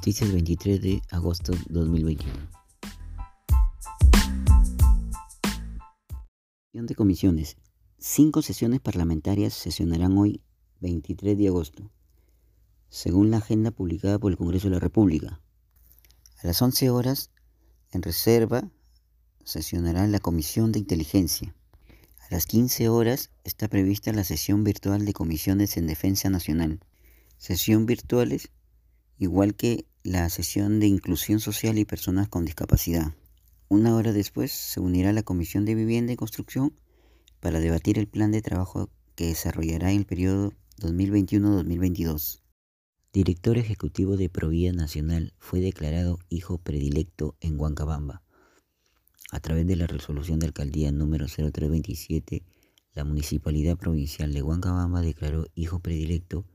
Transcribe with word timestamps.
Noticias 0.00 0.32
23 0.32 0.80
de 0.80 1.02
agosto 1.10 1.52
2021. 1.68 2.32
de 6.72 6.94
comisiones. 6.94 7.58
Cinco 7.98 8.40
sesiones 8.40 8.80
parlamentarias 8.80 9.52
sesionarán 9.52 10.16
hoy, 10.16 10.40
23 10.80 11.36
de 11.36 11.48
agosto, 11.48 11.90
según 12.88 13.30
la 13.30 13.36
agenda 13.36 13.72
publicada 13.72 14.18
por 14.18 14.32
el 14.32 14.38
Congreso 14.38 14.68
de 14.68 14.76
la 14.76 14.80
República. 14.80 15.42
A 16.42 16.46
las 16.46 16.62
11 16.62 16.88
horas, 16.88 17.30
en 17.92 18.00
reserva, 18.00 18.70
sesionará 19.44 20.06
la 20.06 20.20
Comisión 20.20 20.72
de 20.72 20.78
Inteligencia. 20.78 21.54
A 22.20 22.26
las 22.30 22.46
15 22.46 22.88
horas 22.88 23.32
está 23.44 23.68
prevista 23.68 24.14
la 24.14 24.24
sesión 24.24 24.64
virtual 24.64 25.04
de 25.04 25.12
comisiones 25.12 25.76
en 25.76 25.86
Defensa 25.86 26.30
Nacional. 26.30 26.80
Sesión 27.36 27.84
virtuales, 27.84 28.50
igual 29.18 29.54
que 29.54 29.89
la 30.02 30.30
sesión 30.30 30.80
de 30.80 30.86
Inclusión 30.86 31.40
Social 31.40 31.78
y 31.78 31.84
Personas 31.84 32.28
con 32.28 32.46
Discapacidad. 32.46 33.14
Una 33.68 33.94
hora 33.94 34.12
después 34.12 34.50
se 34.50 34.80
unirá 34.80 35.12
la 35.12 35.22
Comisión 35.22 35.66
de 35.66 35.74
Vivienda 35.74 36.12
y 36.12 36.16
Construcción 36.16 36.74
para 37.38 37.60
debatir 37.60 37.98
el 37.98 38.08
plan 38.08 38.32
de 38.32 38.40
trabajo 38.40 38.88
que 39.14 39.26
desarrollará 39.26 39.92
en 39.92 39.98
el 39.98 40.06
periodo 40.06 40.54
2021-2022. 40.78 42.40
Director 43.12 43.58
ejecutivo 43.58 44.16
de 44.16 44.30
Provida 44.30 44.72
Nacional 44.72 45.34
fue 45.38 45.60
declarado 45.60 46.18
hijo 46.30 46.56
predilecto 46.56 47.36
en 47.40 47.60
Huancabamba. 47.60 48.22
A 49.30 49.40
través 49.40 49.66
de 49.66 49.76
la 49.76 49.86
resolución 49.86 50.38
de 50.38 50.46
alcaldía 50.46 50.92
número 50.92 51.26
0327, 51.26 52.42
la 52.94 53.04
Municipalidad 53.04 53.76
Provincial 53.76 54.32
de 54.32 54.42
Huancabamba 54.42 55.02
declaró 55.02 55.46
hijo 55.54 55.80
predilecto 55.80 56.46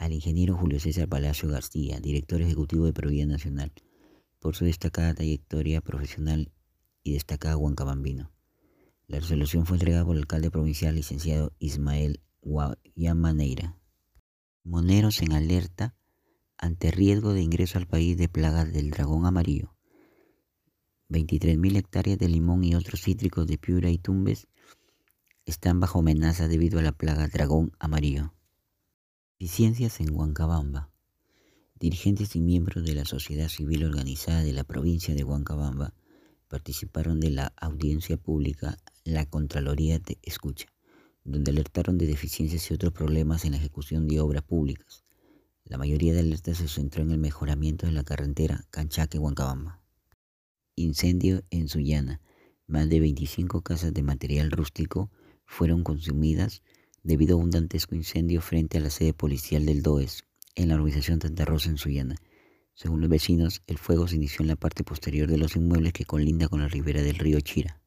al 0.00 0.14
ingeniero 0.14 0.56
Julio 0.56 0.80
César 0.80 1.06
Palacio 1.08 1.46
García, 1.50 2.00
director 2.00 2.40
ejecutivo 2.40 2.86
de 2.86 2.94
Provida 2.94 3.26
Nacional, 3.26 3.70
por 4.38 4.56
su 4.56 4.64
destacada 4.64 5.12
trayectoria 5.12 5.82
profesional 5.82 6.50
y 7.02 7.12
destacada 7.12 7.58
huancabambino. 7.58 8.32
La 9.08 9.20
resolución 9.20 9.66
fue 9.66 9.76
entregada 9.76 10.06
por 10.06 10.16
el 10.16 10.22
alcalde 10.22 10.50
provincial 10.50 10.94
licenciado 10.94 11.52
Ismael 11.58 12.22
Guayamaneira. 12.40 13.76
Moneros 14.64 15.20
en 15.20 15.32
alerta 15.32 15.94
ante 16.56 16.90
riesgo 16.90 17.34
de 17.34 17.42
ingreso 17.42 17.76
al 17.76 17.86
país 17.86 18.16
de 18.16 18.30
plagas 18.30 18.72
del 18.72 18.90
dragón 18.90 19.26
amarillo. 19.26 19.76
23.000 21.10 21.76
hectáreas 21.76 22.18
de 22.18 22.28
limón 22.28 22.64
y 22.64 22.74
otros 22.74 23.02
cítricos 23.02 23.46
de 23.46 23.58
Piura 23.58 23.90
y 23.90 23.98
Tumbes 23.98 24.48
están 25.44 25.78
bajo 25.78 25.98
amenaza 25.98 26.48
debido 26.48 26.78
a 26.78 26.82
la 26.82 26.92
plaga 26.92 27.28
dragón 27.28 27.72
amarillo. 27.78 28.32
Eficiencias 29.42 30.00
en 30.00 30.14
Huancabamba. 30.14 30.90
Dirigentes 31.74 32.36
y 32.36 32.42
miembros 32.42 32.84
de 32.84 32.94
la 32.94 33.06
sociedad 33.06 33.48
civil 33.48 33.86
organizada 33.86 34.42
de 34.42 34.52
la 34.52 34.64
provincia 34.64 35.14
de 35.14 35.24
Huancabamba 35.24 35.94
participaron 36.46 37.20
de 37.20 37.30
la 37.30 37.54
audiencia 37.56 38.18
pública 38.18 38.76
La 39.02 39.24
Contraloría 39.24 39.98
de 39.98 40.18
Escucha, 40.20 40.66
donde 41.24 41.52
alertaron 41.52 41.96
de 41.96 42.06
deficiencias 42.06 42.70
y 42.70 42.74
otros 42.74 42.92
problemas 42.92 43.46
en 43.46 43.52
la 43.52 43.56
ejecución 43.56 44.08
de 44.08 44.20
obras 44.20 44.42
públicas. 44.42 45.04
La 45.64 45.78
mayoría 45.78 46.12
de 46.12 46.20
alertas 46.20 46.58
se 46.58 46.68
centró 46.68 47.02
en 47.02 47.12
el 47.12 47.18
mejoramiento 47.18 47.86
de 47.86 47.92
la 47.92 48.04
carretera 48.04 48.66
Canchaque-Huancabamba. 48.70 49.80
Incendio 50.76 51.44
en 51.48 51.68
Sullana. 51.68 52.20
Más 52.66 52.90
de 52.90 53.00
25 53.00 53.62
casas 53.62 53.94
de 53.94 54.02
material 54.02 54.50
rústico 54.50 55.10
fueron 55.46 55.82
consumidas 55.82 56.62
debido 57.02 57.36
a 57.36 57.38
un 57.38 57.50
dantesco 57.50 57.94
incendio 57.94 58.40
frente 58.40 58.78
a 58.78 58.80
la 58.80 58.90
sede 58.90 59.14
policial 59.14 59.66
del 59.66 59.82
DOES 59.82 60.24
en 60.54 60.68
la 60.68 60.74
organización 60.74 61.20
Santa 61.20 61.44
Rosa 61.44 61.70
en 61.70 61.78
Sullana. 61.78 62.16
Según 62.74 63.00
los 63.00 63.10
vecinos, 63.10 63.62
el 63.66 63.78
fuego 63.78 64.08
se 64.08 64.16
inició 64.16 64.42
en 64.42 64.48
la 64.48 64.56
parte 64.56 64.84
posterior 64.84 65.28
de 65.28 65.38
los 65.38 65.56
inmuebles 65.56 65.92
que 65.92 66.04
colinda 66.04 66.48
con 66.48 66.60
la 66.60 66.68
ribera 66.68 67.02
del 67.02 67.18
río 67.18 67.40
Chira. 67.40 67.80